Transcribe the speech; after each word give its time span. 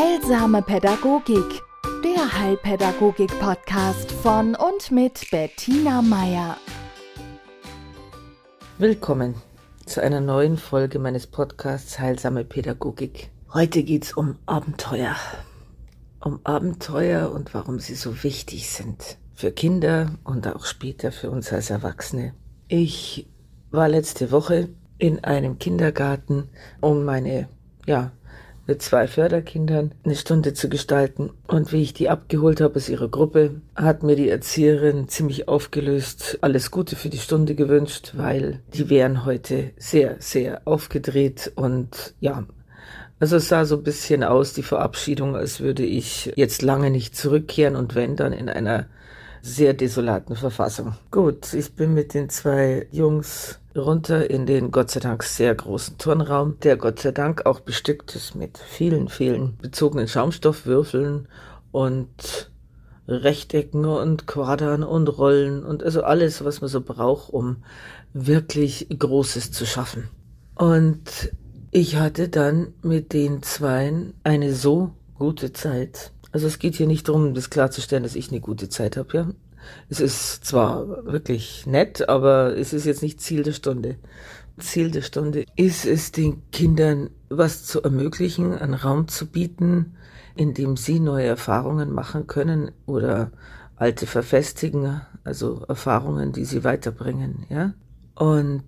Heilsame 0.00 0.62
Pädagogik, 0.62 1.60
der 2.02 2.38
Heilpädagogik-Podcast 2.40 4.10
von 4.10 4.54
und 4.54 4.90
mit 4.90 5.30
Bettina 5.30 6.00
Meier. 6.00 6.56
Willkommen 8.78 9.34
zu 9.84 10.02
einer 10.02 10.22
neuen 10.22 10.56
Folge 10.56 10.98
meines 10.98 11.26
Podcasts 11.26 11.98
Heilsame 11.98 12.44
Pädagogik. 12.44 13.30
Heute 13.52 13.82
geht 13.82 14.04
es 14.04 14.14
um 14.14 14.38
Abenteuer. 14.46 15.16
Um 16.24 16.40
Abenteuer 16.44 17.30
und 17.30 17.52
warum 17.52 17.78
sie 17.78 17.94
so 17.94 18.22
wichtig 18.22 18.70
sind. 18.70 19.18
Für 19.34 19.52
Kinder 19.52 20.12
und 20.24 20.48
auch 20.48 20.64
später 20.64 21.12
für 21.12 21.30
uns 21.30 21.52
als 21.52 21.68
Erwachsene. 21.68 22.32
Ich 22.68 23.28
war 23.70 23.90
letzte 23.90 24.30
Woche 24.30 24.70
in 24.96 25.22
einem 25.24 25.58
Kindergarten, 25.58 26.48
um 26.80 27.04
meine, 27.04 27.50
ja, 27.86 28.12
mit 28.70 28.82
zwei 28.82 29.08
Förderkindern 29.08 29.90
eine 30.04 30.14
Stunde 30.14 30.54
zu 30.54 30.68
gestalten. 30.68 31.30
Und 31.48 31.72
wie 31.72 31.82
ich 31.82 31.92
die 31.92 32.08
abgeholt 32.08 32.60
habe 32.60 32.76
aus 32.76 32.88
ihrer 32.88 33.08
Gruppe, 33.08 33.60
hat 33.74 34.04
mir 34.04 34.14
die 34.14 34.28
Erzieherin 34.28 35.08
ziemlich 35.08 35.48
aufgelöst 35.48 36.38
alles 36.40 36.70
Gute 36.70 36.94
für 36.94 37.08
die 37.08 37.18
Stunde 37.18 37.56
gewünscht, 37.56 38.12
weil 38.16 38.60
die 38.72 38.88
wären 38.88 39.24
heute 39.24 39.70
sehr, 39.76 40.16
sehr 40.20 40.62
aufgedreht 40.66 41.50
und 41.56 42.14
ja, 42.20 42.44
also 43.18 43.36
es 43.36 43.48
sah 43.48 43.64
so 43.64 43.76
ein 43.76 43.82
bisschen 43.82 44.22
aus, 44.24 44.54
die 44.54 44.62
Verabschiedung, 44.62 45.36
als 45.36 45.60
würde 45.60 45.84
ich 45.84 46.32
jetzt 46.36 46.62
lange 46.62 46.90
nicht 46.90 47.16
zurückkehren 47.16 47.74
und 47.76 47.94
wenn 47.94 48.16
dann 48.16 48.32
in 48.32 48.48
einer 48.48 48.86
sehr 49.42 49.74
desolaten 49.74 50.36
Verfassung. 50.36 50.94
Gut, 51.10 51.52
ich 51.54 51.74
bin 51.74 51.92
mit 51.92 52.14
den 52.14 52.28
zwei 52.28 52.86
Jungs 52.92 53.59
runter 53.76 54.30
in 54.30 54.46
den 54.46 54.70
Gott 54.70 54.90
sei 54.90 55.00
Dank 55.00 55.22
sehr 55.22 55.54
großen 55.54 55.98
Turnraum, 55.98 56.58
der 56.60 56.76
Gott 56.76 57.00
sei 57.00 57.12
Dank 57.12 57.46
auch 57.46 57.60
bestückt 57.60 58.14
ist 58.16 58.34
mit 58.34 58.58
vielen, 58.58 59.08
vielen 59.08 59.56
bezogenen 59.58 60.08
Schaumstoffwürfeln 60.08 61.28
und 61.72 62.50
Rechtecken 63.06 63.84
und 63.84 64.26
Quadern 64.26 64.82
und 64.82 65.08
Rollen 65.08 65.64
und 65.64 65.82
also 65.82 66.02
alles, 66.02 66.44
was 66.44 66.60
man 66.60 66.70
so 66.70 66.80
braucht, 66.80 67.32
um 67.32 67.58
wirklich 68.12 68.86
Großes 68.96 69.52
zu 69.52 69.66
schaffen. 69.66 70.08
Und 70.54 71.32
ich 71.70 71.96
hatte 71.96 72.28
dann 72.28 72.74
mit 72.82 73.12
den 73.12 73.42
Zweien 73.42 74.14
eine 74.24 74.52
so 74.54 74.92
gute 75.14 75.52
Zeit. 75.52 76.12
Also 76.32 76.46
es 76.46 76.58
geht 76.58 76.76
hier 76.76 76.86
nicht 76.86 77.08
darum, 77.08 77.34
das 77.34 77.50
klarzustellen, 77.50 78.02
dass 78.02 78.14
ich 78.14 78.30
eine 78.30 78.40
gute 78.40 78.68
Zeit 78.68 78.96
habe, 78.96 79.16
ja. 79.16 79.26
Es 79.88 80.00
ist 80.00 80.44
zwar 80.44 81.04
wirklich 81.04 81.66
nett, 81.66 82.08
aber 82.08 82.56
es 82.56 82.72
ist 82.72 82.86
jetzt 82.86 83.02
nicht 83.02 83.20
Ziel 83.20 83.42
der 83.42 83.52
Stunde. 83.52 83.96
Ziel 84.58 84.90
der 84.90 85.02
Stunde 85.02 85.44
ist 85.56 85.86
es, 85.86 86.12
den 86.12 86.42
Kindern 86.50 87.10
was 87.28 87.64
zu 87.64 87.82
ermöglichen, 87.82 88.52
einen 88.52 88.74
Raum 88.74 89.08
zu 89.08 89.26
bieten, 89.26 89.96
in 90.36 90.54
dem 90.54 90.76
sie 90.76 91.00
neue 91.00 91.26
Erfahrungen 91.26 91.92
machen 91.92 92.26
können 92.26 92.70
oder 92.86 93.32
alte 93.76 94.06
verfestigen, 94.06 95.00
also 95.24 95.64
Erfahrungen, 95.68 96.32
die 96.32 96.44
sie 96.44 96.64
weiterbringen, 96.64 97.46
ja. 97.48 97.72
Und 98.14 98.62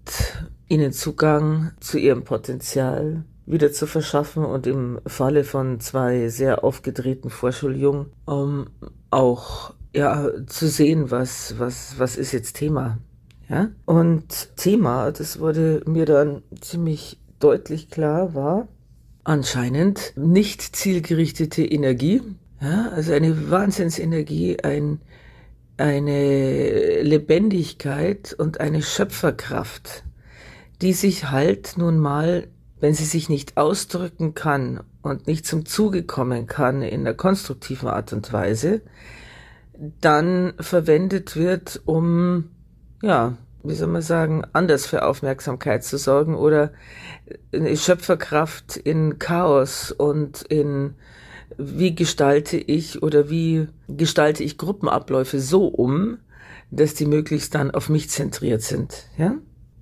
ihnen 0.68 0.92
Zugang 0.92 1.72
zu 1.80 1.98
ihrem 1.98 2.24
Potenzial 2.24 3.24
wieder 3.44 3.72
zu 3.72 3.86
verschaffen 3.86 4.44
und 4.44 4.66
im 4.66 5.00
Falle 5.06 5.44
von 5.44 5.80
zwei 5.80 6.28
sehr 6.28 6.64
aufgedrehten 6.64 7.28
Vorschuljungen 7.28 8.06
um 8.24 8.68
auch 9.10 9.74
ja, 9.94 10.28
zu 10.46 10.68
sehen, 10.68 11.10
was, 11.10 11.58
was, 11.58 11.98
was 11.98 12.16
ist 12.16 12.32
jetzt 12.32 12.54
Thema. 12.54 12.98
Ja? 13.48 13.70
Und 13.84 14.56
Thema, 14.56 15.12
das 15.12 15.38
wurde 15.38 15.82
mir 15.86 16.06
dann 16.06 16.42
ziemlich 16.60 17.18
deutlich 17.38 17.90
klar, 17.90 18.34
war 18.34 18.68
anscheinend 19.24 20.14
nicht 20.16 20.74
zielgerichtete 20.74 21.64
Energie. 21.64 22.22
Ja? 22.60 22.90
Also 22.94 23.12
eine 23.12 23.50
Wahnsinnsenergie, 23.50 24.60
ein, 24.62 25.00
eine 25.76 27.02
Lebendigkeit 27.02 28.34
und 28.36 28.60
eine 28.60 28.82
Schöpferkraft, 28.82 30.04
die 30.80 30.92
sich 30.92 31.30
halt 31.30 31.74
nun 31.76 31.98
mal, 31.98 32.48
wenn 32.80 32.94
sie 32.94 33.04
sich 33.04 33.28
nicht 33.28 33.56
ausdrücken 33.56 34.34
kann 34.34 34.80
und 35.02 35.26
nicht 35.26 35.46
zum 35.46 35.66
Zuge 35.66 36.02
kommen 36.02 36.46
kann 36.46 36.82
in 36.82 37.02
einer 37.02 37.14
konstruktiven 37.14 37.88
Art 37.88 38.12
und 38.12 38.32
Weise, 38.32 38.80
dann 40.00 40.54
verwendet 40.60 41.36
wird, 41.36 41.80
um, 41.84 42.50
ja, 43.02 43.36
wie 43.62 43.74
soll 43.74 43.88
man 43.88 44.02
sagen, 44.02 44.44
anders 44.52 44.86
für 44.86 45.04
Aufmerksamkeit 45.04 45.84
zu 45.84 45.96
sorgen 45.96 46.34
oder 46.34 46.72
eine 47.52 47.76
Schöpferkraft 47.76 48.76
in 48.76 49.18
Chaos 49.18 49.92
und 49.92 50.42
in 50.42 50.94
wie 51.58 51.94
gestalte 51.94 52.56
ich 52.56 53.02
oder 53.02 53.28
wie 53.28 53.68
gestalte 53.88 54.42
ich 54.42 54.58
Gruppenabläufe 54.58 55.38
so 55.38 55.66
um, 55.66 56.18
dass 56.70 56.94
die 56.94 57.06
möglichst 57.06 57.54
dann 57.54 57.70
auf 57.70 57.88
mich 57.88 58.08
zentriert 58.10 58.62
sind, 58.62 59.06
ja? 59.18 59.34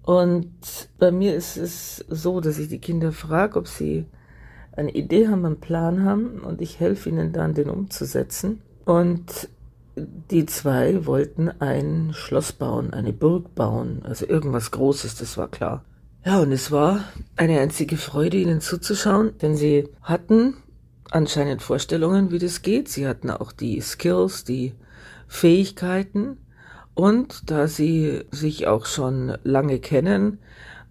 Und 0.02 0.50
bei 0.98 1.12
mir 1.12 1.36
ist 1.36 1.56
es 1.56 2.04
so, 2.08 2.40
dass 2.40 2.58
ich 2.58 2.68
die 2.68 2.80
Kinder 2.80 3.12
frage, 3.12 3.58
ob 3.58 3.68
sie 3.68 4.06
eine 4.72 4.90
Idee 4.90 5.28
haben, 5.28 5.44
einen 5.44 5.60
Plan 5.60 6.04
haben 6.04 6.40
und 6.40 6.60
ich 6.60 6.80
helfe 6.80 7.10
ihnen 7.10 7.32
dann, 7.32 7.54
den 7.54 7.68
umzusetzen. 7.68 8.62
Und 8.84 9.48
die 10.30 10.46
zwei 10.46 11.06
wollten 11.06 11.48
ein 11.60 12.12
Schloss 12.14 12.52
bauen, 12.52 12.92
eine 12.92 13.12
Burg 13.12 13.54
bauen, 13.54 14.02
also 14.04 14.26
irgendwas 14.26 14.70
Großes, 14.70 15.16
das 15.16 15.36
war 15.36 15.48
klar. 15.48 15.84
Ja, 16.24 16.40
und 16.40 16.52
es 16.52 16.70
war 16.70 17.04
eine 17.36 17.60
einzige 17.60 17.96
Freude, 17.96 18.36
ihnen 18.36 18.60
zuzuschauen, 18.60 19.38
denn 19.38 19.56
sie 19.56 19.88
hatten 20.02 20.54
anscheinend 21.10 21.62
Vorstellungen, 21.62 22.30
wie 22.30 22.38
das 22.38 22.62
geht. 22.62 22.88
Sie 22.88 23.06
hatten 23.06 23.30
auch 23.30 23.52
die 23.52 23.80
Skills, 23.80 24.44
die 24.44 24.74
Fähigkeiten. 25.26 26.36
Und 26.94 27.50
da 27.50 27.68
sie 27.68 28.24
sich 28.30 28.66
auch 28.66 28.84
schon 28.84 29.38
lange 29.42 29.78
kennen 29.78 30.38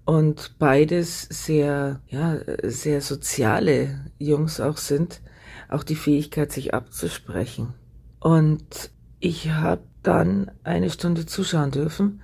und 0.06 0.58
beides 0.58 1.28
sehr, 1.30 2.02
ja, 2.08 2.38
sehr 2.64 3.02
soziale 3.02 4.06
Jungs 4.18 4.60
auch 4.60 4.78
sind, 4.78 5.22
auch 5.68 5.84
die 5.84 5.96
Fähigkeit, 5.96 6.52
sich 6.52 6.74
abzusprechen. 6.74 7.74
Und 8.20 8.92
ich 9.20 9.52
habe 9.52 9.82
dann 10.04 10.52
eine 10.64 10.90
Stunde 10.90 11.26
zuschauen 11.26 11.72
dürfen, 11.72 12.22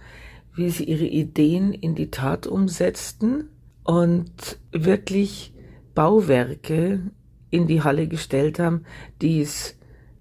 wie 0.53 0.69
sie 0.69 0.85
ihre 0.85 1.05
Ideen 1.05 1.73
in 1.73 1.95
die 1.95 2.11
Tat 2.11 2.47
umsetzten 2.47 3.49
und 3.83 4.57
wirklich 4.71 5.53
Bauwerke 5.93 6.99
in 7.49 7.67
die 7.67 7.83
Halle 7.83 8.07
gestellt 8.07 8.59
haben, 8.59 8.85
die 9.21 9.41
es 9.41 9.75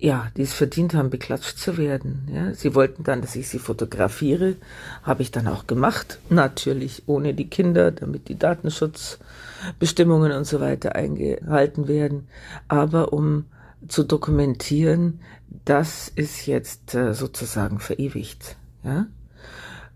ja, 0.05 0.31
die 0.37 0.43
es 0.43 0.53
verdient 0.53 0.93
haben, 0.93 1.09
beklatscht 1.09 1.57
zu 1.57 1.79
werden. 1.79 2.29
Ja, 2.31 2.53
sie 2.53 2.75
wollten 2.75 3.05
dann, 3.05 3.23
dass 3.23 3.37
ich 3.37 3.49
sie 3.49 3.59
fotografiere, 3.59 4.57
habe 5.03 5.23
ich 5.23 5.31
dann 5.31 5.47
auch 5.47 5.67
gemacht, 5.67 6.19
natürlich 6.29 7.05
ohne 7.07 7.33
die 7.33 7.49
Kinder, 7.49 7.91
damit 7.91 8.29
die 8.29 8.39
Datenschutzbestimmungen 8.39 10.33
und 10.33 10.45
so 10.45 10.61
weiter 10.61 10.95
eingehalten 10.95 11.89
werden, 11.89 12.29
aber 12.69 13.15
um 13.15 13.47
zu 13.89 14.05
dokumentieren, 14.05 15.21
das 15.65 16.09
ist 16.09 16.47
jetzt 16.47 16.95
äh, 16.95 17.15
sozusagen 17.15 17.79
verewigt. 17.79 18.57
Ja? 18.83 19.07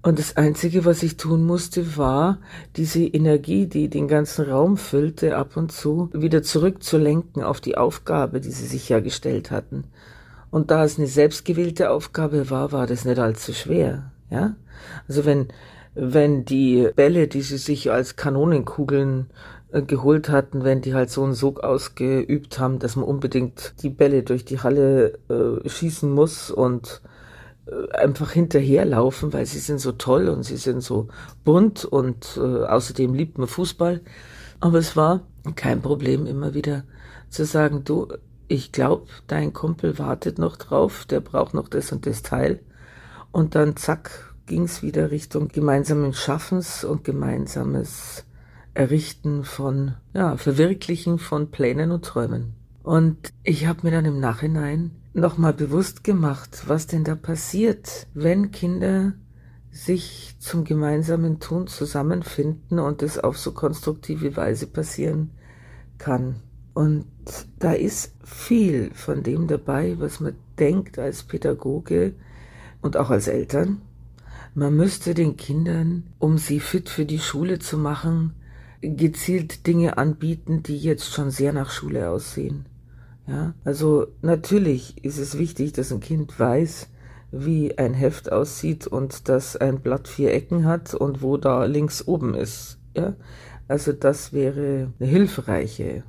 Und 0.01 0.19
das 0.19 0.37
Einzige, 0.37 0.85
was 0.85 1.03
ich 1.03 1.17
tun 1.17 1.45
musste, 1.45 1.97
war, 1.97 2.39
diese 2.77 3.03
Energie, 3.03 3.67
die 3.67 3.89
den 3.89 4.07
ganzen 4.07 4.49
Raum 4.49 4.77
füllte, 4.77 5.37
ab 5.37 5.57
und 5.57 5.73
zu 5.73 6.09
wieder 6.13 6.43
zurückzulenken 6.43 7.43
auf 7.43 7.61
die 7.61 7.77
Aufgabe, 7.77 8.41
die 8.41 8.51
sie 8.51 8.67
sich 8.67 8.89
ja 8.89 9.01
gestellt 9.01 9.51
hatten. 9.51 9.85
Und 10.51 10.71
da 10.71 10.85
es 10.85 10.99
eine 10.99 11.09
selbstgewählte 11.09 11.91
Aufgabe 11.91 12.49
war, 12.49 12.73
war 12.73 12.87
das 12.87 13.05
nicht 13.05 13.19
allzu 13.19 13.53
schwer. 13.53 14.13
Ja? 14.31 14.55
Also 15.09 15.25
wenn, 15.25 15.49
wenn 15.95 16.45
die 16.45 16.89
Bälle, 16.95 17.27
die 17.27 17.43
sie 17.43 17.59
sich 17.59 17.91
als 17.91 18.17
Kanonenkugeln 18.17 19.27
geholt 19.73 20.31
hatten, 20.31 20.65
wenn 20.65 20.81
die 20.81 20.95
halt 20.95 21.11
so 21.11 21.23
einen 21.25 21.35
Sog 21.35 21.61
ausgeübt 21.61 22.59
haben, 22.59 22.79
dass 22.79 22.97
man 22.97 23.05
unbedingt 23.05 23.75
die 23.83 23.91
Bälle 23.91 24.23
durch 24.23 24.45
die 24.45 24.61
Halle 24.61 25.19
äh, 25.29 25.69
schießen 25.69 26.11
muss 26.11 26.51
und 26.51 27.03
äh, 27.67 27.93
einfach 27.95 28.33
hinterherlaufen, 28.33 29.33
weil 29.33 29.45
sie 29.45 29.59
sind 29.59 29.79
so 29.79 29.93
toll 29.93 30.29
und 30.29 30.43
sie 30.43 30.57
sind 30.57 30.83
so 30.83 31.09
bunt 31.45 31.85
und 31.85 32.39
äh, 32.39 32.65
außerdem 32.65 33.13
liebt 33.13 33.37
man 33.37 33.47
Fußball. 33.47 34.01
Aber 34.61 34.79
es 34.79 34.97
war 34.97 35.21
kein 35.55 35.83
Problem, 35.83 36.27
immer 36.27 36.55
wieder 36.55 36.85
zu 37.29 37.45
sagen, 37.45 37.85
du, 37.85 38.09
ich 38.49 38.73
glaube, 38.73 39.07
dein 39.27 39.53
Kumpel 39.53 39.99
wartet 39.99 40.39
noch 40.39 40.57
drauf, 40.57 41.05
der 41.05 41.21
braucht 41.21 41.53
noch 41.53 41.69
das 41.69 41.93
und 41.93 42.07
das 42.07 42.23
Teil. 42.23 42.61
Und 43.33 43.55
dann 43.55 43.77
zack, 43.77 44.35
ging's 44.47 44.83
wieder 44.83 45.11
Richtung 45.11 45.49
gemeinsamen 45.49 46.15
Schaffens 46.15 46.85
und 46.85 47.05
gemeinsames 47.05 48.25
Errichten 48.79 49.43
von, 49.43 49.95
ja, 50.15 50.37
Verwirklichen 50.37 51.19
von 51.19 51.51
Plänen 51.51 51.91
und 51.91 52.05
Träumen. 52.05 52.55
Und 52.85 53.33
ich 53.43 53.67
habe 53.67 53.81
mir 53.83 53.91
dann 53.91 54.05
im 54.05 54.21
Nachhinein 54.21 54.93
nochmal 55.15 55.53
bewusst 55.53 56.05
gemacht, 56.05 56.63
was 56.69 56.87
denn 56.87 57.03
da 57.03 57.17
passiert, 57.17 58.07
wenn 58.15 58.53
Kinder 58.53 59.15
sich 59.73 60.37
zum 60.39 60.63
gemeinsamen 60.63 61.41
Tun 61.41 61.67
zusammenfinden 61.67 62.79
und 62.79 63.03
es 63.03 63.19
auf 63.19 63.37
so 63.37 63.51
konstruktive 63.51 64.37
Weise 64.37 64.69
passieren 64.69 65.33
kann. 65.99 66.37
Und 66.73 67.05
da 67.59 67.73
ist 67.73 68.15
viel 68.23 68.93
von 68.95 69.25
dem 69.25 69.49
dabei, 69.49 69.97
was 69.99 70.21
man 70.21 70.37
denkt 70.57 71.01
als 71.01 71.25
Pädagoge 71.25 72.15
und 72.81 72.97
auch 72.97 73.11
als 73.11 73.27
Eltern. 73.27 73.83
Man 74.55 74.77
müsste 74.77 75.15
den 75.15 75.37
Kindern, 75.37 76.05
um 76.21 76.39
sie 76.39 76.61
fit 76.61 76.89
für 76.89 77.07
die 77.07 77.19
Schule 77.19 77.59
zu 77.59 77.77
machen, 77.77 78.35
gezielt 78.81 79.67
Dinge 79.67 79.99
anbieten, 79.99 80.63
die 80.63 80.79
jetzt 80.79 81.13
schon 81.13 81.31
sehr 81.31 81.53
nach 81.53 81.71
Schule 81.71 82.11
aussehen. 82.11 82.67
Ja, 83.27 83.55
also 83.65 84.07
natürlich 84.23 85.05
ist 85.05 85.19
es 85.19 85.39
wichtig, 85.39 85.73
dass 85.73 85.93
ein 85.93 86.01
Kind 86.01 86.39
weiß, 86.39 86.89
wie 87.31 87.77
ein 87.77 87.93
Heft 87.93 88.33
aussieht 88.33 88.87
und 88.87 89.29
dass 89.29 89.57
ein 89.57 89.81
Blatt 89.81 90.09
vier 90.09 90.33
Ecken 90.33 90.65
hat 90.65 90.95
und 90.95 91.21
wo 91.21 91.37
da 91.37 91.65
links 91.67 92.07
oben 92.07 92.35
ist. 92.35 92.79
Ja, 92.97 93.17
also 93.69 93.93
das 93.93 94.33
wäre 94.33 94.93
eine 94.99 95.09
hilfreiche 95.09 96.05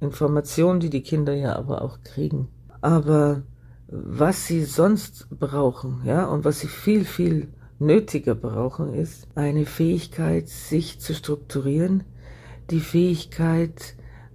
Information, 0.00 0.78
die 0.78 0.90
die 0.90 1.02
Kinder 1.02 1.34
ja 1.34 1.56
aber 1.56 1.82
auch 1.82 2.02
kriegen. 2.02 2.48
Aber 2.82 3.42
was 3.88 4.46
sie 4.46 4.64
sonst 4.64 5.28
brauchen, 5.30 6.02
ja, 6.04 6.26
und 6.26 6.44
was 6.44 6.60
sie 6.60 6.68
viel, 6.68 7.04
viel 7.06 7.48
nötiger 7.78 8.34
brauchen, 8.34 8.94
ist 8.94 9.28
eine 9.34 9.66
Fähigkeit, 9.66 10.48
sich 10.48 11.00
zu 11.00 11.14
strukturieren, 11.14 12.04
die 12.70 12.80
Fähigkeit, 12.80 13.94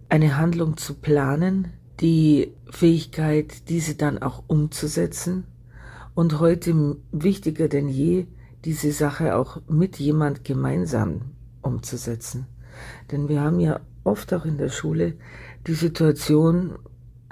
eine 0.10 0.38
Handlung 0.38 0.78
zu 0.78 0.96
planen, 0.96 1.74
die 2.00 2.54
Fähigkeit, 2.70 3.70
diese 3.70 3.96
dann 3.96 4.22
auch 4.22 4.44
umzusetzen 4.48 5.46
und 6.16 6.40
heute 6.40 6.98
wichtiger 7.12 7.68
denn 7.68 7.90
je, 7.90 8.28
diese 8.66 8.92
Sache 8.92 9.36
auch 9.36 9.62
mit 9.68 10.00
jemand 10.00 10.44
gemeinsam 10.44 11.22
umzusetzen. 11.62 12.48
Denn 13.12 13.30
wir 13.30 13.42
haben 13.42 13.60
ja 13.60 13.82
oft 14.04 14.34
auch 14.34 14.46
in 14.46 14.58
der 14.58 14.70
Schule 14.70 15.14
die 15.68 15.74
Situation, 15.74 16.78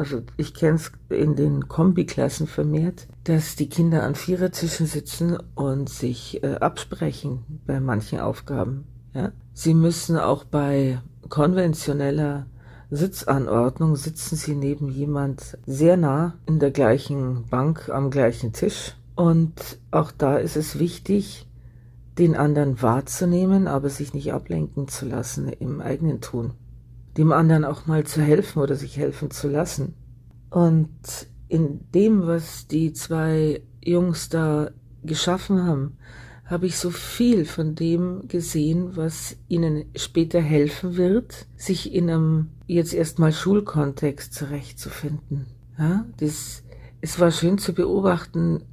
also 0.02 0.24
ich 0.36 0.56
kenne 0.56 0.78
es 0.78 0.92
in 1.10 1.36
den 1.36 1.68
Kombiklassen 1.68 2.48
vermehrt, 2.48 3.08
dass 3.26 3.56
die 3.56 3.70
Kinder 3.70 4.02
an 4.02 4.16
Vierertischen 4.16 4.88
sitzen 4.88 5.38
und 5.54 5.90
sich 5.92 6.44
äh, 6.44 6.56
absprechen 6.56 7.62
bei 7.68 7.80
manchen 7.80 8.20
Aufgaben. 8.20 8.86
Ja? 9.14 9.32
Sie 9.54 9.76
müssen 9.76 10.18
auch 10.18 10.44
bei 10.44 11.00
konventioneller 11.30 12.48
Sitzanordnung 12.90 13.96
sitzen 13.96 14.36
sie 14.38 14.56
neben 14.56 14.90
jemand 14.90 15.60
sehr 15.68 15.98
nah 15.98 16.34
in 16.48 16.58
der 16.58 16.72
gleichen 16.72 17.46
Bank 17.48 17.88
am 17.90 18.10
gleichen 18.10 18.54
Tisch. 18.54 18.96
Und 19.16 19.78
auch 19.92 20.12
da 20.12 20.38
ist 20.38 20.58
es 20.58 20.80
wichtig, 20.80 21.48
den 22.18 22.36
anderen 22.36 22.82
wahrzunehmen, 22.82 23.68
aber 23.68 23.90
sich 23.90 24.16
nicht 24.16 24.34
ablenken 24.34 24.88
zu 24.88 25.06
lassen 25.06 25.48
im 25.48 25.80
eigenen 25.80 26.22
Tun. 26.22 26.54
Dem 27.18 27.32
anderen 27.32 27.66
auch 27.66 27.86
mal 27.88 28.06
zu 28.06 28.22
helfen 28.22 28.60
oder 28.60 28.76
sich 28.76 28.98
helfen 28.98 29.32
zu 29.32 29.50
lassen. 29.50 29.96
Und 30.50 30.90
in 31.48 31.82
dem, 31.94 32.28
was 32.28 32.68
die 32.68 32.94
zwei 32.94 33.62
Jungs 33.84 34.30
da 34.30 34.72
geschaffen 35.04 35.66
haben, 35.66 35.98
habe 36.46 36.66
ich 36.66 36.78
so 36.78 36.90
viel 36.90 37.46
von 37.46 37.76
dem 37.76 38.28
gesehen, 38.28 38.96
was 38.98 39.38
ihnen 39.48 39.86
später 39.96 40.42
helfen 40.42 40.98
wird, 40.98 41.48
sich 41.56 41.94
in 41.94 42.10
einem 42.10 42.50
jetzt 42.68 42.94
erstmal 42.94 43.32
Schulkontext 43.32 44.34
zurechtzufinden. 44.34 45.48
Ja, 45.80 46.06
das, 46.18 46.64
es 47.00 47.20
war 47.20 47.32
schön 47.32 47.58
zu 47.58 47.74
beobachten, 47.74 48.64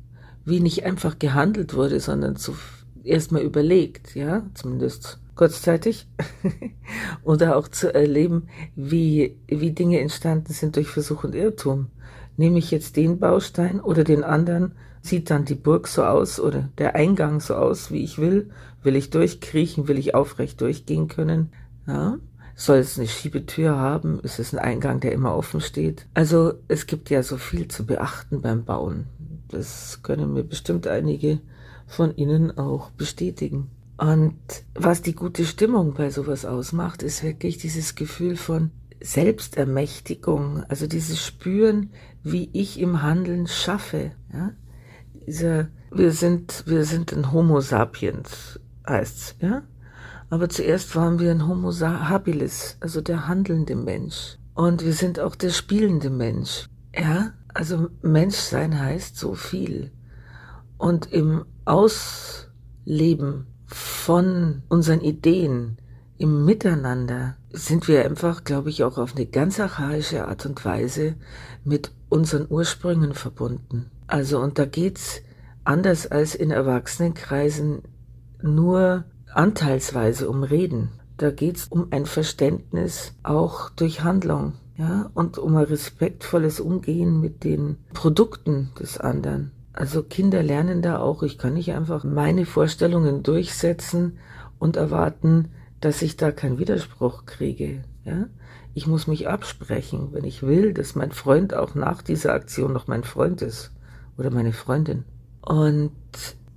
wie 0.45 0.61
nicht 0.61 0.85
einfach 0.85 1.21
gehandelt 1.21 1.75
wurde, 1.75 2.01
sondern 2.01 2.35
zu 2.35 2.57
erstmal 3.05 3.43
überlegt, 3.43 4.15
ja, 4.17 4.45
zumindest 4.55 5.21
kurzzeitig, 5.39 6.07
oder 7.23 7.57
auch 7.57 7.69
zu 7.69 7.95
erleben, 7.95 8.49
wie, 8.77 9.39
wie 9.47 9.71
Dinge 9.71 10.01
entstanden 10.01 10.53
sind 10.53 10.77
durch 10.77 10.89
Versuch 10.89 11.25
und 11.25 11.35
Irrtum. 11.35 11.87
Nehme 12.37 12.59
ich 12.59 12.71
jetzt 12.71 12.97
den 12.97 13.19
Baustein 13.19 13.81
oder 13.81 14.05
den 14.05 14.23
anderen, 14.23 14.75
Sieht 15.09 15.31
dann 15.31 15.45
die 15.45 15.55
Burg 15.55 15.89
so 15.89 16.05
aus 16.05 16.41
oder 16.41 16.69
der 16.77 16.95
Eingang 16.95 17.41
so 17.41 17.55
aus, 17.55 17.91
wie 17.91 18.03
ich 18.03 18.19
will? 18.19 18.51
Will 18.83 18.97
ich 18.97 19.11
durchkriechen? 19.11 19.89
Will 19.89 19.99
ich 19.99 20.15
aufrecht 20.15 20.61
durchgehen 20.61 21.09
können? 21.09 21.51
Ja? 21.87 22.19
Soll 22.55 22.79
es 22.79 22.99
eine 22.99 23.07
Schiebetür 23.07 23.79
haben? 23.79 24.21
Ist 24.21 24.39
es 24.39 24.53
ein 24.53 24.59
Eingang, 24.59 25.01
der 25.01 25.13
immer 25.13 25.35
offen 25.37 25.61
steht? 25.61 26.07
Also 26.15 26.55
es 26.67 26.87
gibt 26.87 27.09
ja 27.11 27.23
so 27.23 27.37
viel 27.37 27.69
zu 27.69 27.87
beachten 27.87 28.43
beim 28.43 28.65
Bauen. 28.65 29.07
Das 29.49 30.01
können 30.03 30.35
mir 30.35 30.45
bestimmt 30.45 30.87
einige 30.87 31.41
von 31.87 32.15
Ihnen 32.17 32.59
auch 32.59 32.91
bestätigen. 32.91 33.71
Und 33.99 34.39
was 34.75 35.03
die 35.03 35.15
gute 35.15 35.45
Stimmung 35.45 35.95
bei 35.95 36.11
sowas 36.11 36.45
ausmacht, 36.45 37.03
ist 37.03 37.23
wirklich 37.23 37.59
dieses 37.59 37.95
Gefühl 37.95 38.37
von 38.37 38.71
Selbstermächtigung, 39.01 40.65
also 40.69 40.87
dieses 40.87 41.23
Spüren, 41.23 41.91
wie 42.23 42.49
ich 42.53 42.81
im 42.81 43.03
Handeln 43.03 43.47
schaffe. 43.47 44.13
Ja? 44.33 44.53
dieser, 45.29 45.69
wir 45.91 46.13
sind, 46.13 46.65
wir 46.67 46.85
sind 46.85 47.13
ein 47.13 47.33
Homo 47.33 47.61
sapiens, 47.61 48.59
heißt's, 48.89 49.37
ja? 49.41 49.63
Aber 50.31 50.49
zuerst 50.49 50.97
waren 50.97 51.19
wir 51.19 51.31
ein 51.31 51.47
Homo 51.47 51.71
habilis, 51.73 52.77
also 52.81 53.01
der 53.01 53.29
handelnde 53.29 53.77
Mensch. 53.77 54.39
Und 54.55 54.85
wir 54.85 54.93
sind 54.93 55.21
auch 55.21 55.37
der 55.37 55.51
spielende 55.51 56.11
Mensch. 56.11 56.69
Ja, 56.95 57.33
also 57.55 57.89
Menschsein 58.03 58.79
heißt 58.79 59.17
so 59.17 59.35
viel. 59.35 59.91
Und 60.77 61.13
im 61.13 61.45
Ausleben 61.65 63.47
von 63.69 64.63
unseren 64.69 65.01
Ideen, 65.01 65.79
im 66.19 66.45
Miteinander, 66.45 67.37
sind 67.53 67.87
wir 67.87 68.05
einfach, 68.05 68.43
glaube 68.43 68.71
ich, 68.71 68.83
auch 68.83 68.99
auf 68.99 69.15
eine 69.15 69.27
ganz 69.27 69.61
archaische 69.61 70.27
Art 70.27 70.47
und 70.47 70.65
Weise 70.65 71.15
mit 71.65 71.93
unseren 72.09 72.47
Ursprüngen 72.51 73.15
verbunden. 73.15 73.91
Also, 74.09 74.41
und 74.41 74.59
da 74.59 74.65
geht's 74.65 75.23
anders 75.65 76.07
als 76.07 76.35
in 76.35 76.51
Erwachsenenkreisen 76.51 77.83
nur 78.43 79.05
anteilsweise 79.33 80.29
um 80.29 80.43
Reden. 80.43 80.91
Da 81.17 81.31
geht's 81.31 81.67
um 81.69 81.89
ein 81.91 82.07
Verständnis 82.07 83.15
auch 83.23 83.71
durch 83.71 84.03
Handlung, 84.03 84.55
ja, 84.77 85.11
und 85.15 85.39
um 85.39 85.57
ein 85.57 85.65
respektvolles 85.65 86.61
Umgehen 86.61 87.21
mit 87.21 87.45
den 87.45 87.77
Produkten 87.93 88.71
des 88.79 88.99
anderen. 88.99 89.53
Also 89.79 90.03
Kinder 90.03 90.43
lernen 90.43 90.83
da 90.83 90.99
auch, 90.99 91.23
ich 91.23 91.39
kann 91.39 91.55
nicht 91.55 91.73
einfach 91.73 92.03
meine 92.03 92.47
Vorstellungen 92.47 93.23
durchsetzen 93.23 94.19
und 94.59 94.75
erwarten, 94.75 95.51
dass 95.81 96.03
ich 96.03 96.17
da 96.17 96.33
keinen 96.33 96.59
Widerspruch 96.59 97.27
kriege, 97.27 97.85
ja. 98.05 98.27
Ich 98.75 98.89
muss 98.89 99.07
mich 99.07 99.29
absprechen, 99.29 100.09
wenn 100.11 100.25
ich 100.25 100.43
will, 100.43 100.75
dass 100.75 100.97
mein 100.97 101.13
Freund 101.13 101.55
auch 101.55 101.77
nach 101.77 102.03
dieser 102.03 102.33
Aktion 102.33 102.73
noch 102.73 102.89
mein 102.89 103.05
Freund 103.05 103.41
ist 103.41 103.71
oder 104.17 104.31
meine 104.31 104.53
Freundin. 104.53 105.05
Und 105.43 105.93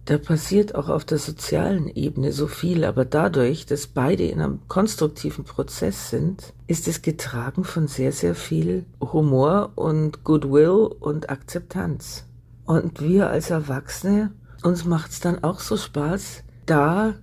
da 0.06 0.18
passiert 0.18 0.74
auch 0.74 0.90
auf 0.90 1.06
der 1.06 1.20
sozialen 1.20 1.90
Ebene 1.90 2.32
so 2.32 2.48
viel, 2.48 2.84
aber 2.84 3.06
dadurch, 3.06 3.68
dass 3.68 3.86
beide 3.86 4.26
in 4.26 4.42
einem 4.42 4.62
konstruktiven 4.68 5.44
Prozess 5.44 6.10
sind, 6.10 6.54
ist 6.66 6.88
es 6.88 7.04
getragen 7.04 7.66
von 7.66 7.86
sehr, 7.86 8.14
sehr 8.14 8.34
viel 8.34 8.88
Humor 9.00 9.74
und 9.76 10.24
Goodwill 10.24 10.90
und 11.00 11.30
Akzeptanz. 11.30 12.26
Und 12.66 13.02
wir 13.02 13.30
als 13.30 13.50
Erwachsene, 13.50 14.32
uns 14.64 14.86
macht 14.86 15.12
es 15.12 15.20
dann 15.20 15.44
auch 15.44 15.60
so 15.60 15.78
Spaß, 15.78 16.44
da 16.66 17.16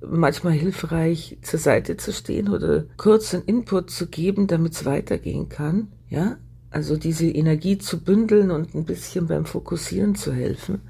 manchmal 0.00 0.52
hilfreich 0.52 1.38
zur 1.42 1.58
Seite 1.58 1.96
zu 1.96 2.12
stehen 2.12 2.48
oder 2.48 2.84
kurzen 2.96 3.42
Input 3.44 3.90
zu 3.90 4.06
geben, 4.06 4.46
damit 4.46 4.74
es 4.74 4.84
weitergehen 4.84 5.48
kann. 5.48 5.88
Ja, 6.08 6.36
also 6.70 6.96
diese 6.96 7.26
Energie 7.26 7.78
zu 7.78 8.02
bündeln 8.02 8.50
und 8.50 8.74
ein 8.74 8.84
bisschen 8.84 9.26
beim 9.26 9.46
Fokussieren 9.46 10.14
zu 10.14 10.32
helfen. 10.32 10.82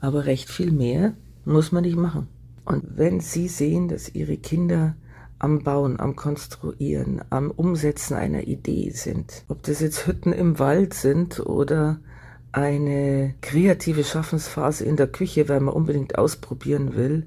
Aber 0.00 0.26
recht 0.26 0.50
viel 0.50 0.70
mehr 0.72 1.14
muss 1.44 1.72
man 1.72 1.84
nicht 1.84 1.96
machen. 1.96 2.28
Und 2.64 2.96
wenn 2.96 3.20
Sie 3.20 3.48
sehen, 3.48 3.88
dass 3.88 4.14
Ihre 4.14 4.36
Kinder 4.36 4.96
am 5.38 5.62
Bauen, 5.62 5.98
am 5.98 6.14
Konstruieren, 6.14 7.22
am 7.30 7.50
Umsetzen 7.50 8.14
einer 8.14 8.46
Idee 8.46 8.90
sind, 8.90 9.44
ob 9.48 9.62
das 9.62 9.80
jetzt 9.80 10.06
Hütten 10.06 10.32
im 10.32 10.58
Wald 10.58 10.94
sind 10.94 11.40
oder 11.40 12.00
eine 12.52 13.34
kreative 13.40 14.04
Schaffensphase 14.04 14.84
in 14.84 14.96
der 14.96 15.06
Küche, 15.06 15.48
weil 15.48 15.60
man 15.60 15.74
unbedingt 15.74 16.18
ausprobieren 16.18 16.94
will, 16.94 17.26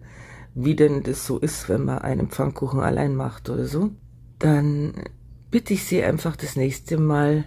wie 0.56 0.76
denn 0.76 1.04
das 1.04 1.26
so 1.26 1.40
ist, 1.40 1.70
wenn 1.70 1.86
man 1.86 2.00
einen 2.00 2.30
Pfannkuchen 2.30 2.80
allein 2.80 3.16
macht 3.16 3.50
oder 3.50 3.66
so, 3.66 3.92
dann 4.40 4.94
bitte 5.50 5.74
ich 5.74 5.86
Sie 5.86 6.04
einfach 6.04 6.36
das 6.36 6.56
nächste 6.56 6.98
Mal 6.98 7.46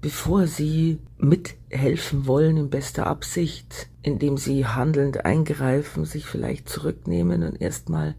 bevor 0.00 0.46
sie 0.46 1.00
mithelfen 1.18 2.26
wollen 2.26 2.56
in 2.56 2.70
bester 2.70 3.06
Absicht, 3.06 3.88
indem 4.02 4.36
sie 4.36 4.66
handelnd 4.66 5.24
eingreifen, 5.24 6.04
sich 6.04 6.24
vielleicht 6.26 6.68
zurücknehmen 6.68 7.42
und 7.42 7.60
erstmal 7.60 8.14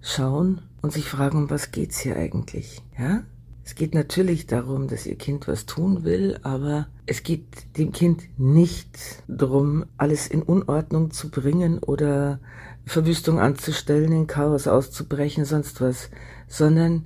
schauen 0.00 0.62
und 0.82 0.92
sich 0.92 1.08
fragen, 1.08 1.38
um 1.38 1.50
was 1.50 1.72
geht's 1.72 1.98
hier 1.98 2.16
eigentlich, 2.16 2.82
ja? 2.98 3.22
Es 3.70 3.76
geht 3.76 3.94
natürlich 3.94 4.48
darum, 4.48 4.88
dass 4.88 5.06
ihr 5.06 5.14
Kind 5.14 5.46
was 5.46 5.64
tun 5.64 6.02
will, 6.02 6.40
aber 6.42 6.88
es 7.06 7.22
geht 7.22 7.44
dem 7.78 7.92
Kind 7.92 8.24
nicht 8.36 8.98
darum, 9.28 9.84
alles 9.96 10.26
in 10.26 10.42
Unordnung 10.42 11.12
zu 11.12 11.30
bringen 11.30 11.78
oder 11.78 12.40
Verwüstung 12.84 13.38
anzustellen, 13.38 14.10
in 14.10 14.26
Chaos 14.26 14.66
auszubrechen, 14.66 15.44
sonst 15.44 15.80
was, 15.80 16.10
sondern 16.48 17.04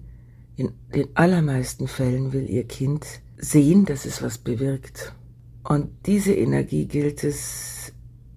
In 0.56 0.72
den 0.94 1.14
allermeisten 1.14 1.86
Fällen 1.86 2.32
will 2.32 2.48
ihr 2.48 2.64
Kind 2.66 3.04
sehen, 3.36 3.84
dass 3.84 4.06
es 4.06 4.22
was 4.22 4.38
bewirkt. 4.38 5.12
Und 5.64 5.90
diese 6.06 6.32
Energie 6.32 6.86
gilt 6.86 7.24
es, 7.24 7.92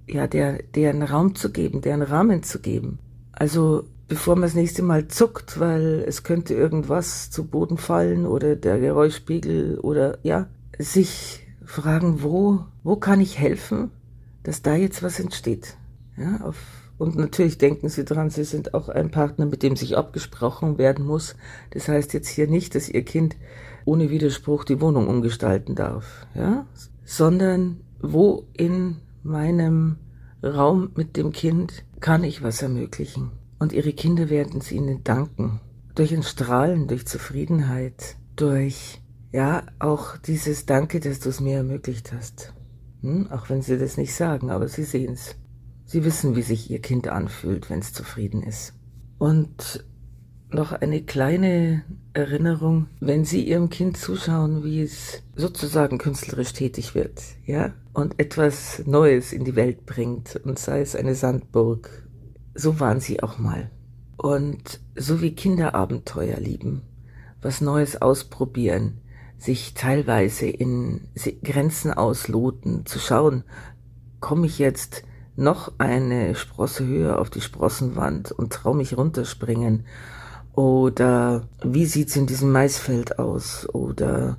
ja, 0.05 0.27
der, 0.27 0.63
deren 0.63 1.01
Raum 1.01 1.33
zu 1.35 1.49
geben, 1.49 1.79
deren 1.79 2.01
Rahmen 2.01 2.43
zu 2.43 2.59
geben. 2.59 2.99
Also, 3.31 3.85
bevor 4.07 4.35
man 4.35 4.43
das 4.43 4.55
nächste 4.55 4.83
Mal 4.83 5.07
zuckt, 5.07 5.59
weil 5.59 6.03
es 6.07 6.23
könnte 6.23 6.53
irgendwas 6.53 7.29
zu 7.29 7.45
Boden 7.45 7.77
fallen 7.77 8.25
oder 8.25 8.55
der 8.55 8.79
Geräuschspiegel 8.79 9.79
oder, 9.79 10.17
ja, 10.23 10.47
sich 10.79 11.45
fragen, 11.65 12.23
wo, 12.23 12.65
wo 12.83 12.95
kann 12.95 13.19
ich 13.19 13.37
helfen, 13.37 13.91
dass 14.43 14.61
da 14.61 14.75
jetzt 14.75 15.03
was 15.03 15.19
entsteht. 15.19 15.75
Ja, 16.15 16.41
auf, 16.41 16.55
und 16.97 17.15
natürlich 17.15 17.57
denken 17.57 17.89
Sie 17.89 18.05
dran, 18.05 18.29
Sie 18.29 18.43
sind 18.43 18.73
auch 18.73 18.89
ein 18.89 19.11
Partner, 19.11 19.45
mit 19.45 19.61
dem 19.61 19.75
sich 19.75 19.97
abgesprochen 19.97 20.77
werden 20.77 21.05
muss. 21.05 21.35
Das 21.71 21.87
heißt 21.87 22.13
jetzt 22.13 22.29
hier 22.29 22.47
nicht, 22.47 22.73
dass 22.75 22.89
Ihr 22.89 23.03
Kind 23.03 23.35
ohne 23.85 24.09
Widerspruch 24.09 24.63
die 24.63 24.81
Wohnung 24.81 25.07
umgestalten 25.07 25.75
darf, 25.75 26.25
ja, 26.33 26.65
sondern 27.05 27.81
wo 28.01 28.45
in 28.53 28.97
meinem 29.23 29.97
Raum 30.43 30.91
mit 30.95 31.17
dem 31.17 31.31
Kind 31.31 31.83
kann 31.99 32.23
ich 32.23 32.43
was 32.43 32.61
ermöglichen. 32.61 33.31
Und 33.59 33.73
Ihre 33.73 33.93
Kinder 33.93 34.29
werden 34.29 34.59
es 34.59 34.71
Ihnen 34.71 35.03
danken. 35.03 35.59
Durch 35.95 36.13
ein 36.13 36.23
Strahlen, 36.23 36.87
durch 36.87 37.07
Zufriedenheit, 37.07 38.17
durch, 38.35 39.01
ja, 39.31 39.63
auch 39.79 40.17
dieses 40.17 40.65
Danke, 40.65 40.99
dass 40.99 41.19
du 41.19 41.29
es 41.29 41.39
mir 41.39 41.57
ermöglicht 41.57 42.13
hast. 42.13 42.53
Hm? 43.01 43.31
Auch 43.31 43.49
wenn 43.49 43.61
Sie 43.61 43.77
das 43.77 43.97
nicht 43.97 44.13
sagen, 44.13 44.51
aber 44.51 44.67
Sie 44.67 44.83
sehen 44.83 45.13
es. 45.13 45.35
Sie 45.85 46.03
wissen, 46.03 46.35
wie 46.35 46.41
sich 46.41 46.69
Ihr 46.69 46.81
Kind 46.81 47.07
anfühlt, 47.07 47.69
wenn 47.69 47.79
es 47.79 47.93
zufrieden 47.93 48.43
ist. 48.43 48.73
Und 49.17 49.85
noch 50.49 50.71
eine 50.71 51.03
kleine 51.03 51.83
Erinnerung, 52.13 52.87
wenn 52.99 53.25
Sie 53.25 53.43
Ihrem 53.43 53.69
Kind 53.69 53.97
zuschauen, 53.97 54.63
wie 54.63 54.81
es 54.81 55.23
sozusagen 55.35 55.97
künstlerisch 55.97 56.53
tätig 56.53 56.95
wird, 56.95 57.21
ja, 57.45 57.73
und 57.93 58.19
etwas 58.19 58.83
Neues 58.85 59.33
in 59.33 59.43
die 59.43 59.55
Welt 59.55 59.85
bringt, 59.85 60.35
und 60.43 60.59
sei 60.59 60.81
es 60.81 60.95
eine 60.95 61.15
Sandburg, 61.15 62.06
so 62.57 62.79
waren 62.79 62.99
Sie 62.99 63.21
auch 63.23 63.37
mal. 63.37 63.69
Und 64.17 64.79
so 64.95 65.21
wie 65.21 65.35
Kinder 65.35 65.75
Abenteuer 65.75 66.37
lieben, 66.37 66.81
was 67.41 67.61
Neues 67.61 68.01
ausprobieren, 68.01 68.99
sich 69.37 69.75
teilweise 69.75 70.47
in 70.47 71.01
Grenzen 71.43 71.93
ausloten, 71.93 72.85
zu 72.87 72.97
schauen, 72.97 73.43
komme 74.19 74.47
ich 74.47 74.57
jetzt 74.57 75.03
noch 75.35 75.73
eine 75.77 76.33
Sprosse 76.33 76.87
höher 76.87 77.19
auf 77.19 77.29
die 77.29 77.41
Sprossenwand 77.41 78.31
und 78.31 78.51
traue 78.51 78.75
mich 78.75 78.97
runterspringen? 78.97 79.85
Oder 80.53 81.47
wie 81.63 81.85
sieht's 81.85 82.15
in 82.15 82.25
diesem 82.25 82.51
Maisfeld 82.51 83.19
aus? 83.19 83.69
Oder 83.71 84.37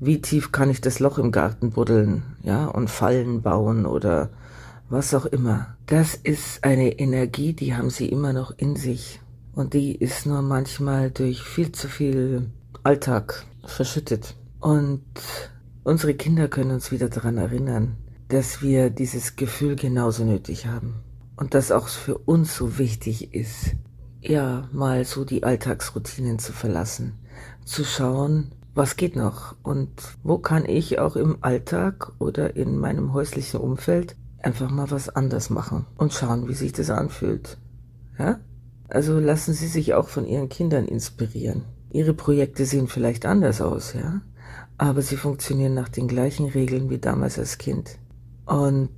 wie 0.00 0.20
tief 0.20 0.50
kann 0.50 0.70
ich 0.70 0.80
das 0.80 0.98
Loch 0.98 1.18
im 1.18 1.30
Garten 1.30 1.70
buddeln, 1.70 2.24
ja, 2.42 2.66
und 2.66 2.90
Fallen 2.90 3.42
bauen? 3.42 3.86
Oder 3.86 4.30
was 4.90 5.14
auch 5.14 5.26
immer. 5.26 5.76
Das 5.86 6.14
ist 6.14 6.64
eine 6.64 6.98
Energie, 6.98 7.54
die 7.54 7.74
haben 7.74 7.90
sie 7.90 8.08
immer 8.08 8.32
noch 8.32 8.52
in 8.58 8.76
sich 8.76 9.20
und 9.54 9.72
die 9.72 9.94
ist 9.94 10.26
nur 10.26 10.42
manchmal 10.42 11.10
durch 11.10 11.42
viel 11.42 11.72
zu 11.72 11.88
viel 11.88 12.50
Alltag 12.82 13.46
verschüttet. 13.64 14.34
Und 14.58 15.02
unsere 15.84 16.14
Kinder 16.14 16.48
können 16.48 16.72
uns 16.72 16.90
wieder 16.90 17.08
daran 17.08 17.38
erinnern, 17.38 17.96
dass 18.28 18.62
wir 18.62 18.90
dieses 18.90 19.36
Gefühl 19.36 19.76
genauso 19.76 20.24
nötig 20.24 20.66
haben. 20.66 20.96
Und 21.36 21.54
dass 21.54 21.72
auch 21.72 21.88
für 21.88 22.18
uns 22.18 22.54
so 22.54 22.78
wichtig 22.78 23.32
ist, 23.32 23.76
ja, 24.20 24.68
mal 24.72 25.04
so 25.04 25.24
die 25.24 25.44
Alltagsroutinen 25.44 26.38
zu 26.38 26.52
verlassen, 26.52 27.14
zu 27.64 27.84
schauen, 27.84 28.52
was 28.74 28.96
geht 28.96 29.16
noch 29.16 29.56
und 29.62 29.90
wo 30.22 30.38
kann 30.38 30.64
ich 30.66 30.98
auch 30.98 31.16
im 31.16 31.38
Alltag 31.40 32.12
oder 32.18 32.56
in 32.56 32.78
meinem 32.78 33.12
häuslichen 33.12 33.60
Umfeld 33.60 34.16
einfach 34.44 34.70
mal 34.70 34.90
was 34.90 35.08
anders 35.08 35.50
machen 35.50 35.86
und 35.96 36.12
schauen, 36.12 36.48
wie 36.48 36.54
sich 36.54 36.72
das 36.72 36.90
anfühlt. 36.90 37.58
Ja? 38.18 38.40
Also 38.88 39.18
lassen 39.18 39.54
Sie 39.54 39.68
sich 39.68 39.94
auch 39.94 40.08
von 40.08 40.26
Ihren 40.26 40.48
Kindern 40.48 40.86
inspirieren. 40.86 41.64
Ihre 41.92 42.14
Projekte 42.14 42.64
sehen 42.64 42.88
vielleicht 42.88 43.26
anders 43.26 43.60
aus, 43.60 43.94
ja? 43.94 44.20
aber 44.78 45.02
sie 45.02 45.16
funktionieren 45.16 45.74
nach 45.74 45.88
den 45.88 46.08
gleichen 46.08 46.46
Regeln 46.46 46.88
wie 46.88 46.98
damals 46.98 47.38
als 47.38 47.58
Kind. 47.58 47.98
Und 48.46 48.90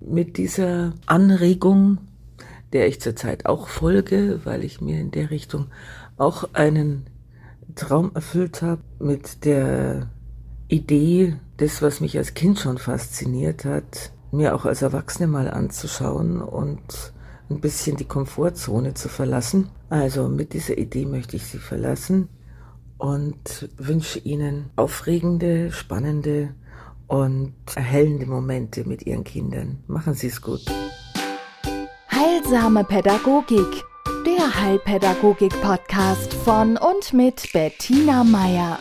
mit 0.00 0.38
dieser 0.38 0.94
Anregung, 1.06 1.98
der 2.72 2.88
ich 2.88 3.00
zurzeit 3.00 3.46
auch 3.46 3.68
folge, 3.68 4.40
weil 4.44 4.64
ich 4.64 4.80
mir 4.80 5.00
in 5.00 5.10
der 5.10 5.30
Richtung 5.30 5.66
auch 6.16 6.48
einen 6.52 7.06
Traum 7.76 8.10
erfüllt 8.14 8.62
habe, 8.62 8.82
mit 8.98 9.44
der 9.44 10.10
Idee, 10.68 11.36
das, 11.56 11.80
was 11.82 12.00
mich 12.00 12.16
als 12.18 12.34
Kind 12.34 12.58
schon 12.58 12.78
fasziniert 12.78 13.64
hat, 13.64 14.12
mir 14.32 14.54
auch 14.54 14.64
als 14.64 14.82
Erwachsene 14.82 15.26
mal 15.26 15.50
anzuschauen 15.50 16.40
und 16.40 17.12
ein 17.50 17.60
bisschen 17.60 17.96
die 17.96 18.04
Komfortzone 18.04 18.94
zu 18.94 19.08
verlassen. 19.08 19.70
Also 19.88 20.28
mit 20.28 20.52
dieser 20.52 20.78
Idee 20.78 21.06
möchte 21.06 21.36
ich 21.36 21.46
Sie 21.46 21.58
verlassen 21.58 22.28
und 22.98 23.68
wünsche 23.76 24.20
Ihnen 24.20 24.70
aufregende, 24.76 25.72
spannende 25.72 26.54
und 27.08 27.54
erhellende 27.74 28.26
Momente 28.26 28.84
mit 28.84 29.04
Ihren 29.06 29.24
Kindern. 29.24 29.82
Machen 29.88 30.14
Sie 30.14 30.28
es 30.28 30.40
gut. 30.40 30.64
Heilsame 32.10 32.84
Pädagogik, 32.84 33.84
der 34.24 34.62
Heilpädagogik-Podcast 34.62 36.34
von 36.34 36.76
und 36.76 37.12
mit 37.12 37.52
Bettina 37.52 38.22
Meier. 38.22 38.78